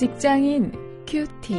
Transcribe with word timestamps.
직장인 0.00 0.72
큐티. 1.06 1.54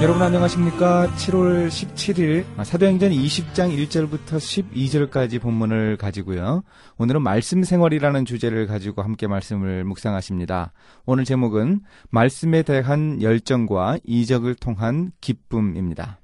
여러분 0.00 0.22
안녕하십니까? 0.22 1.08
7월 1.16 1.66
17일 1.66 2.44
사도행전 2.62 3.10
20장 3.10 3.76
1절부터 3.76 4.36
12절까지 4.36 5.40
본문을 5.40 5.96
가지고요. 5.96 6.62
오늘은 6.98 7.20
말씀 7.20 7.64
생활이라는 7.64 8.24
주제를 8.24 8.68
가지고 8.68 9.02
함께 9.02 9.26
말씀을 9.26 9.82
묵상하십니다. 9.82 10.72
오늘 11.06 11.24
제목은 11.24 11.80
말씀에 12.10 12.62
대한 12.62 13.20
열정과 13.20 13.98
이적을 14.04 14.54
통한 14.54 15.10
기쁨입니다. 15.20 16.20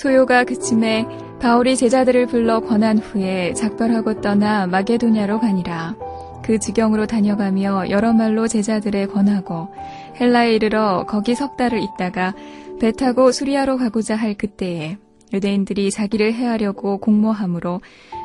소요가 0.00 0.44
그침에 0.44 1.06
바울이 1.40 1.76
제자들을 1.76 2.24
불러 2.28 2.60
권한 2.60 2.96
후에 2.96 3.52
작별하고 3.52 4.22
떠나 4.22 4.66
마게도냐로 4.66 5.40
가니라. 5.40 5.94
그 6.42 6.58
지경으로 6.58 7.06
다녀가며 7.06 7.90
여러 7.90 8.14
말로 8.14 8.48
제자들에 8.48 9.04
권하고 9.04 9.68
헬라에 10.18 10.54
이르러 10.54 11.04
거기 11.06 11.34
석 11.34 11.58
달을 11.58 11.82
있다가 11.82 12.34
배 12.80 12.92
타고 12.92 13.30
수리아로 13.30 13.76
가고자 13.76 14.16
할 14.16 14.32
그때에 14.32 14.96
유대인들이 15.34 15.90
자기를 15.90 16.32
해하려고 16.32 16.96
공모함으로 16.96 17.82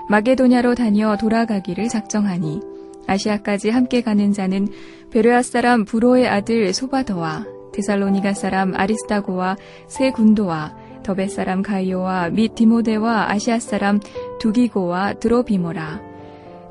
마게도냐로 0.09 0.75
다녀 0.75 1.17
돌아가기를 1.17 1.89
작정하니 1.89 2.61
아시아까지 3.05 3.69
함께 3.69 4.01
가는 4.01 4.31
자는 4.31 4.69
베르아 5.11 5.41
사람 5.41 5.83
부로의 5.83 6.29
아들 6.29 6.73
소바더와 6.73 7.45
데살로니가 7.73 8.33
사람 8.33 8.73
아리스타고와 8.73 9.57
세 9.87 10.11
군도와 10.11 10.84
더베 11.05 11.27
사람 11.27 11.61
가이오와 11.61 12.31
및 12.31 12.55
디모데와 12.55 13.29
아시아 13.29 13.59
사람 13.59 13.99
두기고와 14.39 15.13
드로비모라. 15.13 16.01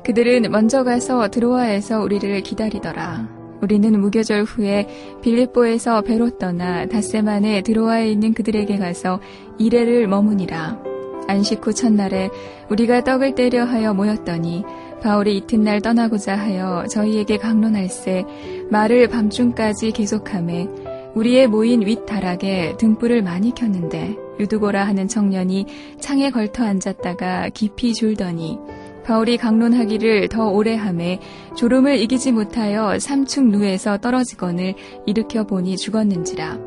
그들은 0.03 0.51
먼저 0.51 0.83
가서 0.83 1.29
드로아에서 1.29 2.01
우리를 2.01 2.41
기다리더라. 2.41 3.29
우리는 3.61 3.97
무교절 3.97 4.43
후에 4.43 4.89
빌립보에서 5.21 6.01
배로 6.01 6.37
떠나 6.37 6.85
닷새만에 6.85 7.61
드로아에 7.61 8.09
있는 8.11 8.33
그들에게 8.33 8.77
가서 8.77 9.21
이래를 9.57 10.09
머무니라. 10.09 10.83
안식 11.29 11.65
후 11.65 11.73
첫날에 11.73 12.29
우리가 12.69 13.05
떡을 13.05 13.35
떼려 13.35 13.63
하여 13.63 13.93
모였더니 13.93 14.65
바울이 15.01 15.37
이튿날 15.37 15.79
떠나고자 15.79 16.35
하여 16.35 16.83
저희에게 16.91 17.37
강론할세 17.37 18.25
말을 18.69 19.07
밤중까지 19.07 19.91
계속함에 19.91 20.67
우리의 21.15 21.47
모인 21.47 21.85
윗다락에 21.85 22.75
등불을 22.77 23.21
많이 23.21 23.55
켰는데 23.55 24.24
유두고라 24.39 24.85
하는 24.85 25.07
청년이 25.07 25.65
창에 25.99 26.29
걸터 26.29 26.63
앉았다가 26.63 27.49
깊이 27.53 27.93
졸더니 27.93 28.57
바울이 29.05 29.37
강론하기를 29.37 30.29
더 30.29 30.49
오래 30.49 30.75
함에 30.75 31.19
졸음을 31.55 31.99
이기지 31.99 32.31
못하여 32.31 32.97
삼층 32.97 33.49
누에서 33.49 33.99
떨어지건을 33.99 34.73
일으켜 35.05 35.43
보니 35.43 35.77
죽었는지라. 35.77 36.57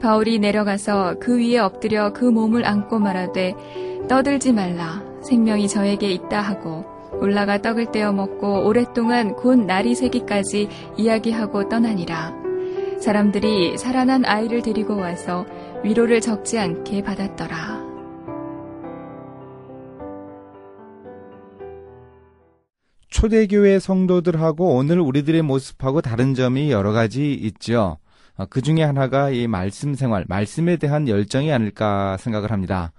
바울이 0.00 0.38
내려가서 0.38 1.16
그 1.20 1.38
위에 1.38 1.58
엎드려 1.58 2.12
그 2.12 2.24
몸을 2.24 2.66
안고 2.66 2.98
말하되 2.98 3.54
떠들지 4.08 4.52
말라 4.52 5.02
생명이 5.22 5.68
저에게 5.68 6.10
있다 6.10 6.40
하고 6.40 6.84
올라가 7.20 7.60
떡을 7.62 7.92
떼어 7.92 8.12
먹고 8.12 8.66
오랫동안 8.66 9.34
곧 9.34 9.60
날이 9.60 9.94
새기까지 9.94 10.68
이야기하고 10.96 11.68
떠나니라. 11.68 12.34
사람들이 13.00 13.76
살아난 13.78 14.24
아이를 14.24 14.62
데리고 14.62 14.96
와서 14.96 15.44
위로를 15.84 16.20
적지 16.20 16.58
않게 16.58 17.02
받았더라. 17.02 17.82
초대교회 23.10 23.78
성도들하고 23.78 24.74
오늘 24.76 24.98
우리들의 25.00 25.42
모습하고 25.42 26.00
다른 26.00 26.34
점이 26.34 26.70
여러 26.70 26.92
가지 26.92 27.32
있죠. 27.34 27.98
어, 28.36 28.46
그 28.46 28.62
중에 28.62 28.82
하나가 28.82 29.30
이 29.30 29.46
말씀 29.46 29.94
생활, 29.94 30.24
말씀에 30.28 30.76
대한 30.76 31.06
열정이 31.08 31.52
아닐까 31.52 32.16
생각을 32.18 32.50
합니다. 32.50 32.92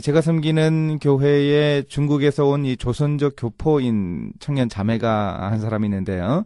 제가 0.00 0.20
섬기는 0.20 0.98
교회에 1.00 1.82
중국에서 1.88 2.44
온 2.46 2.64
이 2.66 2.76
조선족 2.76 3.34
교포인 3.36 4.32
청년 4.40 4.68
자매가 4.68 5.50
한 5.50 5.58
사람이 5.58 5.86
있는데요. 5.86 6.44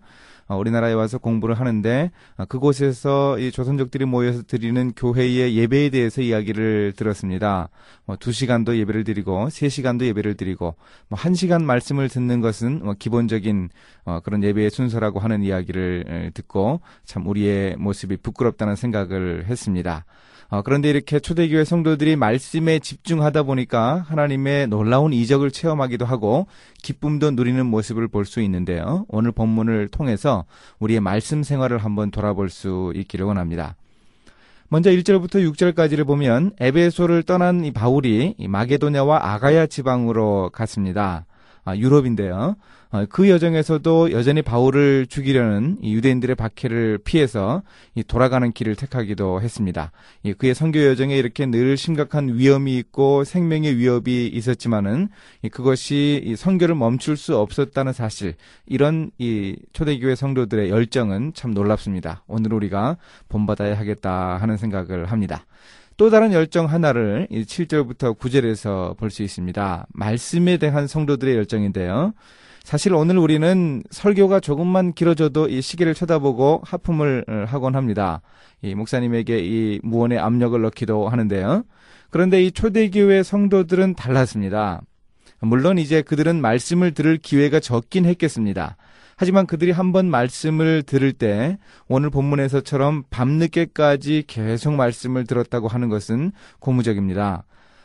어, 0.50 0.56
우리나라에 0.56 0.94
와서 0.94 1.18
공부를 1.18 1.60
하는데 1.60 2.10
어, 2.36 2.44
그곳에서 2.44 3.38
이 3.38 3.52
조선족들이 3.52 4.04
모여서 4.04 4.42
드리는 4.42 4.92
교회의 4.96 5.56
예배에 5.56 5.90
대해서 5.90 6.22
이야기를 6.22 6.94
들었습니다. 6.96 7.68
뭐 8.04 8.16
2시간도 8.16 8.76
예배를 8.76 9.04
드리고 9.04 9.46
3시간도 9.46 10.06
예배를 10.06 10.34
드리고 10.34 10.74
뭐 11.06 11.16
1시간 11.16 11.62
말씀을 11.62 12.08
듣는 12.08 12.40
것은 12.40 12.80
뭐 12.84 12.94
기본적인 12.98 13.68
어, 14.06 14.18
그런 14.24 14.42
예배의 14.42 14.70
순서라고 14.70 15.20
하는 15.20 15.44
이야기를 15.44 16.32
듣고 16.34 16.80
참 17.04 17.28
우리의 17.28 17.76
모습이 17.76 18.16
부끄럽다는 18.16 18.74
생각을 18.74 19.44
했습니다. 19.46 20.04
어, 20.50 20.62
그런데 20.62 20.90
이렇게 20.90 21.20
초대교회 21.20 21.64
성도들이 21.64 22.16
말씀에 22.16 22.80
집중하다 22.80 23.44
보니까 23.44 24.04
하나님의 24.08 24.66
놀라운 24.66 25.12
이적을 25.12 25.52
체험하기도 25.52 26.04
하고 26.04 26.48
기쁨도 26.82 27.30
누리는 27.30 27.64
모습을 27.66 28.08
볼 28.08 28.24
수 28.24 28.40
있는데요. 28.42 29.06
오늘 29.08 29.32
본문을 29.32 29.88
통해서 29.88 30.39
우리의 30.78 31.00
말씀 31.00 31.42
생활을 31.42 31.78
한번 31.78 32.10
돌아볼 32.10 32.50
수 32.50 32.92
있기를 32.94 33.26
원합니다. 33.26 33.76
먼저 34.68 34.90
1절부터 34.90 35.52
6절까지를 35.52 36.06
보면 36.06 36.52
에베소를 36.60 37.24
떠난 37.24 37.64
이 37.64 37.72
바울이 37.72 38.34
이 38.38 38.48
마게도냐와 38.48 39.32
아가야 39.32 39.66
지방으로 39.66 40.50
갔습니다. 40.52 41.26
아, 41.64 41.76
유럽인데요. 41.76 42.56
어, 42.92 43.04
그 43.08 43.28
여정에서도 43.30 44.10
여전히 44.10 44.42
바울을 44.42 45.06
죽이려는 45.06 45.78
유대인들의 45.84 46.34
박해를 46.34 46.98
피해서 47.04 47.62
돌아가는 48.08 48.50
길을 48.50 48.74
택하기도 48.74 49.40
했습니다. 49.40 49.92
그의 50.38 50.56
선교 50.56 50.84
여정에 50.84 51.16
이렇게 51.16 51.46
늘 51.46 51.76
심각한 51.76 52.36
위험이 52.36 52.78
있고 52.78 53.22
생명의 53.22 53.76
위협이 53.76 54.26
있었지만은 54.28 55.08
그것이 55.52 56.34
선교를 56.36 56.74
멈출 56.74 57.16
수 57.16 57.36
없었다는 57.36 57.92
사실, 57.92 58.34
이런 58.66 59.12
이 59.18 59.56
초대교회 59.72 60.16
성도들의 60.16 60.70
열정은 60.70 61.32
참 61.34 61.52
놀랍습니다. 61.52 62.24
오늘 62.26 62.52
우리가 62.54 62.96
본받아야 63.28 63.78
하겠다 63.78 64.36
하는 64.38 64.56
생각을 64.56 65.06
합니다. 65.06 65.44
또 66.00 66.08
다른 66.08 66.32
열정 66.32 66.64
하나를 66.64 67.28
7절부터 67.30 68.16
9절에서 68.18 68.96
볼 68.96 69.10
수 69.10 69.22
있습니다. 69.22 69.86
말씀에 69.92 70.56
대한 70.56 70.86
성도들의 70.86 71.36
열정인데요. 71.36 72.14
사실 72.64 72.94
오늘 72.94 73.18
우리는 73.18 73.82
설교가 73.90 74.40
조금만 74.40 74.94
길어져도 74.94 75.48
이 75.48 75.60
시계를 75.60 75.92
쳐다보고 75.92 76.62
하품을 76.64 77.26
어, 77.28 77.44
하곤 77.46 77.76
합니다. 77.76 78.22
이 78.62 78.74
목사님에게 78.74 79.40
이 79.40 79.80
무언의 79.82 80.18
압력을 80.18 80.58
넣기도 80.62 81.06
하는데요. 81.06 81.64
그런데 82.08 82.42
이 82.42 82.50
초대교회 82.50 83.22
성도들은 83.22 83.94
달랐습니다. 83.94 84.80
물론 85.40 85.76
이제 85.76 86.00
그들은 86.00 86.40
말씀을 86.40 86.94
들을 86.94 87.18
기회가 87.18 87.60
적긴 87.60 88.06
했겠습니다. 88.06 88.78
하지만 89.20 89.44
그들이 89.46 89.70
한번 89.70 90.06
말씀을 90.06 90.82
들을 90.82 91.12
때 91.12 91.58
오늘 91.88 92.08
본문에서처럼 92.08 93.04
밤늦게까지 93.10 94.24
계속 94.26 94.72
말씀을 94.72 95.26
들었다고 95.26 95.68
하는 95.68 95.90
것은 95.90 96.32
고무적입니다. 96.58 97.44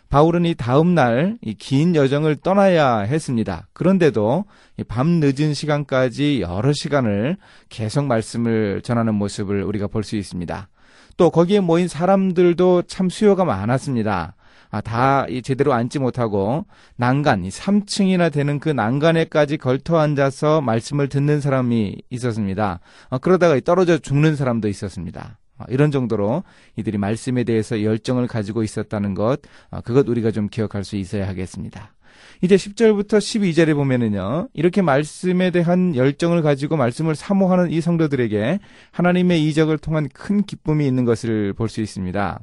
바울은 0.09 0.45
이 0.45 0.55
다음 0.55 0.95
날 0.95 1.37
이 1.41 1.53
긴 1.55 1.93
여정을 1.93 2.37
떠나야 2.37 2.99
했습니다. 2.99 3.67
그런데도 3.73 4.45
밤 4.87 5.19
늦은 5.19 5.53
시간까지 5.53 6.39
여러 6.39 6.71
시간을 6.71 7.35
계속 7.67 8.05
말씀을 8.05 8.81
전하는 8.81 9.13
모습을 9.15 9.61
우리가 9.63 9.87
볼 9.87 10.03
수 10.05 10.15
있습니다. 10.15 10.69
또 11.17 11.31
거기에 11.31 11.59
모인 11.59 11.89
사람들도 11.89 12.83
참 12.83 13.09
수요가 13.09 13.43
많았습니다. 13.43 14.35
아, 14.75 14.81
다 14.81 15.25
제대로 15.41 15.71
앉지 15.71 15.99
못하고 15.99 16.65
난간, 16.97 17.47
3층이나 17.47 18.29
되는 18.29 18.59
그 18.59 18.67
난간에까지 18.67 19.55
걸터 19.55 19.99
앉아서 19.99 20.59
말씀을 20.59 21.07
듣는 21.07 21.39
사람이 21.39 21.95
있었습니다. 22.09 22.81
아, 23.09 23.17
그러다가 23.17 23.57
떨어져 23.61 23.97
죽는 23.97 24.35
사람도 24.35 24.67
있었습니다. 24.67 25.39
아, 25.57 25.65
이런 25.69 25.91
정도로 25.91 26.43
이들이 26.75 26.97
말씀에 26.97 27.45
대해서 27.45 27.83
열정을 27.83 28.27
가지고 28.27 28.63
있었다는 28.63 29.13
것, 29.13 29.39
아, 29.71 29.79
그것 29.79 30.09
우리가 30.09 30.31
좀 30.31 30.49
기억할 30.49 30.83
수 30.83 30.97
있어야 30.97 31.25
하겠습니다. 31.25 31.93
이제 32.41 32.57
10절부터 32.57 33.19
12절에 33.19 33.75
보면은요, 33.75 34.49
이렇게 34.51 34.81
말씀에 34.81 35.51
대한 35.51 35.95
열정을 35.95 36.41
가지고 36.41 36.75
말씀을 36.75 37.15
사모하는 37.15 37.71
이 37.71 37.79
성도들에게 37.79 38.59
하나님의 38.91 39.47
이적을 39.47 39.77
통한 39.77 40.09
큰 40.13 40.43
기쁨이 40.43 40.85
있는 40.85 41.05
것을 41.05 41.53
볼 41.53 41.69
수 41.69 41.79
있습니다. 41.79 42.41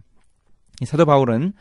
사도 0.87 1.05
바울은 1.05 1.53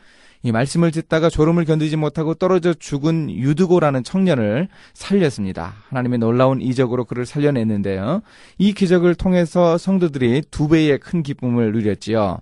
이 0.44 0.50
말씀을 0.50 0.90
듣다가 0.90 1.30
졸음을 1.30 1.64
견디지 1.64 1.96
못하고 1.96 2.34
떨어져 2.34 2.74
죽은 2.74 3.30
유드고라는 3.30 4.02
청년을 4.02 4.68
살렸습니다. 4.92 5.74
하나님의 5.88 6.18
놀라운 6.18 6.60
이적으로 6.60 7.04
그를 7.04 7.26
살려냈는데요. 7.26 8.22
이 8.58 8.72
기적을 8.72 9.14
통해서 9.14 9.78
성도들이 9.78 10.42
두 10.50 10.68
배의 10.68 10.98
큰 10.98 11.22
기쁨을 11.22 11.72
누렸지요. 11.72 12.38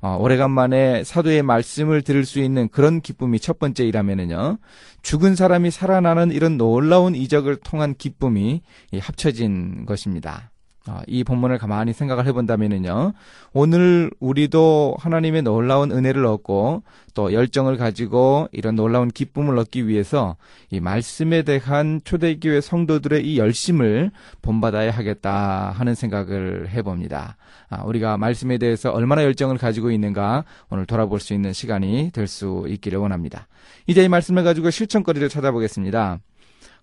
어, 0.00 0.16
오래간만에 0.18 1.04
사도의 1.04 1.42
말씀을 1.42 2.02
들을 2.02 2.24
수 2.24 2.40
있는 2.40 2.68
그런 2.68 3.00
기쁨이 3.02 3.38
첫 3.38 3.58
번째이라면은요. 3.58 4.58
죽은 5.02 5.36
사람이 5.36 5.70
살아나는 5.70 6.32
이런 6.32 6.56
놀라운 6.56 7.14
이적을 7.14 7.56
통한 7.56 7.94
기쁨이 7.94 8.62
합쳐진 8.98 9.84
것입니다. 9.86 10.51
어, 10.88 11.00
이 11.06 11.22
본문을 11.22 11.58
가만히 11.58 11.92
생각을 11.92 12.26
해본다면은요, 12.26 13.12
오늘 13.52 14.10
우리도 14.18 14.96
하나님의 14.98 15.42
놀라운 15.42 15.92
은혜를 15.92 16.26
얻고 16.26 16.82
또 17.14 17.32
열정을 17.32 17.76
가지고 17.76 18.48
이런 18.50 18.74
놀라운 18.74 19.08
기쁨을 19.08 19.58
얻기 19.58 19.86
위해서 19.86 20.36
이 20.70 20.80
말씀에 20.80 21.42
대한 21.42 22.00
초대교회 22.02 22.60
성도들의 22.60 23.24
이 23.24 23.38
열심을 23.38 24.10
본받아야 24.40 24.90
하겠다 24.90 25.70
하는 25.76 25.94
생각을 25.94 26.70
해봅니다. 26.70 27.36
아, 27.68 27.84
우리가 27.84 28.16
말씀에 28.16 28.58
대해서 28.58 28.90
얼마나 28.90 29.22
열정을 29.22 29.58
가지고 29.58 29.90
있는가 29.92 30.44
오늘 30.68 30.86
돌아볼 30.86 31.20
수 31.20 31.32
있는 31.32 31.52
시간이 31.52 32.10
될 32.12 32.26
수 32.32 32.64
있기를 32.66 32.98
원합니다. 32.98 33.46
이제 33.86 34.02
이 34.02 34.08
말씀을 34.08 34.42
가지고 34.42 34.70
실천거리를 34.70 35.28
찾아보겠습니다. 35.28 36.18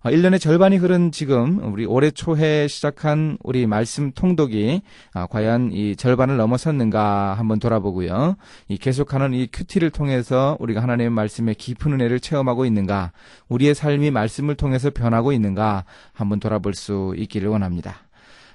1년의 0.04 0.36
어, 0.36 0.38
절반이 0.38 0.78
흐른 0.78 1.12
지금 1.12 1.60
우리 1.62 1.84
올해 1.84 2.10
초에 2.10 2.68
시작한 2.68 3.36
우리 3.42 3.66
말씀 3.66 4.12
통독이 4.12 4.80
아, 5.12 5.26
과연 5.26 5.72
이 5.72 5.94
절반을 5.94 6.38
넘어섰는가 6.38 7.34
한번 7.34 7.58
돌아보고요. 7.60 8.36
이 8.68 8.78
계속하는 8.78 9.34
이 9.34 9.48
큐티를 9.52 9.90
통해서 9.90 10.56
우리가 10.58 10.82
하나님의 10.82 11.10
말씀의 11.10 11.54
깊은 11.56 11.92
은혜를 11.92 12.20
체험하고 12.20 12.64
있는가, 12.64 13.12
우리의 13.50 13.74
삶이 13.74 14.10
말씀을 14.10 14.54
통해서 14.54 14.88
변하고 14.88 15.32
있는가 15.32 15.84
한번 16.14 16.40
돌아볼 16.40 16.72
수 16.72 17.14
있기를 17.18 17.50
원합니다. 17.50 17.96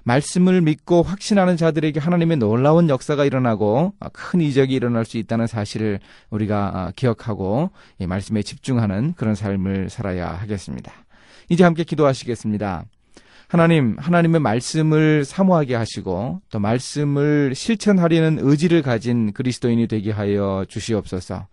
말씀을 0.04 0.62
믿고 0.62 1.04
확신하는 1.04 1.58
자들에게 1.58 2.00
하나님의 2.00 2.38
놀라운 2.38 2.90
역사가 2.90 3.24
일어나고 3.24 3.94
아, 4.00 4.10
큰 4.10 4.42
이적이 4.42 4.74
일어날 4.74 5.06
수 5.06 5.18
있다는 5.20 5.46
사실을 5.46 6.00
우리가 6.32 6.72
아, 6.74 6.92
기억하고 6.96 7.70
이 8.00 8.08
말씀에 8.08 8.42
집중하는 8.42 9.14
그런 9.16 9.36
삶을 9.36 9.92
살아야 9.92 10.30
하겠습니다. 10.30 11.05
이제 11.50 11.64
함께 11.64 11.84
기도하시겠습니다. 11.84 12.86
하나님, 13.48 13.96
하나님의 14.00 14.42
말씀을 14.42 15.24
사모하게 15.24 15.76
하시고 15.76 16.42
또 16.50 16.60
말씀을 16.60 17.54
실천하려는 17.54 18.40
의지를 18.42 18.82
가진 18.82 19.34
그리스도인이 19.34 19.88
되게 19.88 20.12
하여 20.12 20.66
주시옵소서. 20.68 21.48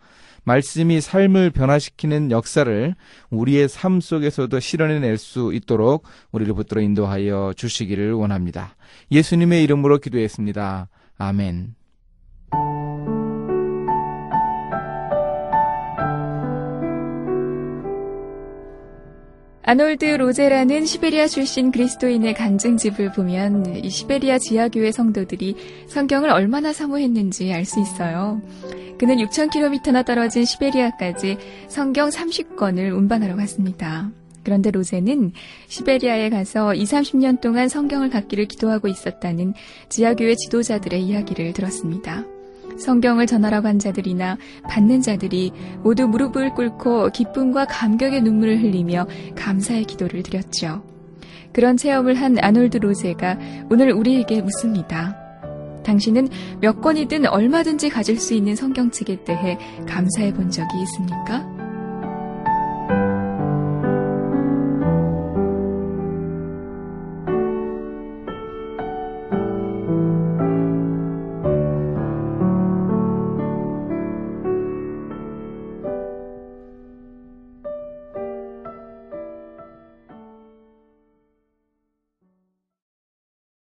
말씀이 0.45 1.01
삶을 1.01 1.51
변화시키는 1.51 2.31
역사를 2.31 2.95
우리의 3.31 3.69
삶 3.69 4.01
속에서도 4.01 4.59
실현해낼 4.59 5.17
수 5.17 5.53
있도록 5.55 6.05
우리를 6.33 6.53
붙들어 6.55 6.81
인도하여 6.81 7.53
주시기를 7.57 8.13
원합니다. 8.15 8.75
예수님의 9.13 9.63
이름으로 9.63 9.99
기도했습니다. 9.99 10.89
아멘. 11.19 11.82
아놀드 19.65 20.05
로제라는 20.05 20.87
시베리아 20.87 21.29
출신 21.29 21.71
그리스도인의 21.71 22.35
간증집을 22.35 23.13
보면 23.13 23.77
이 23.77 23.89
시베리아 23.91 24.39
지하교회 24.39 24.91
성도들이 24.91 25.55
성경을 25.87 26.31
얼마나 26.31 26.73
사모했는지 26.73 27.53
알 27.53 27.65
수 27.65 27.81
있어요. 27.81 28.43
그는 28.99 29.17
6,000km나 29.19 30.05
떨어진 30.05 30.45
시베리아까지 30.45 31.39
성경 31.69 32.09
30권을 32.09 32.93
운반하러 32.97 33.37
갔습니다. 33.37 34.11
그런데 34.43 34.73
로제는 34.73 35.33
시베리아에 35.69 36.29
가서 36.31 36.75
20, 36.75 36.99
30년 36.99 37.41
동안 37.41 37.69
성경을 37.69 38.11
갖기를 38.11 38.47
기도하고 38.47 38.89
있었다는 38.89 39.55
지하교회 39.89 40.35
지도자들의 40.35 41.01
이야기를 41.01 41.53
들었습니다. 41.53 42.25
성경을 42.79 43.27
전하라고 43.27 43.69
한 43.69 43.79
자들이나 43.79 44.37
받는 44.69 45.03
자들이 45.03 45.53
모두 45.83 46.07
무릎을 46.09 46.55
꿇고 46.55 47.11
기쁨과 47.11 47.67
감격의 47.67 48.23
눈물을 48.23 48.63
흘리며 48.63 49.07
감사의 49.35 49.85
기도를 49.85 50.23
드렸죠. 50.23 50.83
그런 51.53 51.77
체험을 51.77 52.15
한 52.15 52.39
아놀드 52.41 52.79
로제가 52.79 53.39
오늘 53.71 53.93
우리에게 53.93 54.41
묻습니다. 54.43 55.17
당신은 55.85 56.29
몇 56.61 56.81
권이든 56.81 57.27
얼마든지 57.27 57.91
가질 57.91 58.19
수 58.19 58.35
있는 58.35 58.55
성경책에 58.55 59.25
대해 59.25 59.59
감사해 59.87 60.33
본 60.33 60.51
적이 60.51 60.83
있습니까? 60.83 61.62